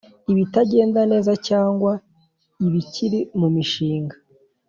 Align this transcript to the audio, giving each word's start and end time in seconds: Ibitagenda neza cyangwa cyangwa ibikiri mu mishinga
Ibitagenda 0.31 0.99
neza 1.11 1.31
cyangwa 1.47 1.91
cyangwa 2.01 2.63
ibikiri 2.67 3.19
mu 3.39 3.47
mishinga 3.55 4.15